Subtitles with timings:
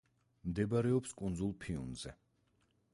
[0.51, 2.17] მდებარეობს კუნძულ ფიუნზე.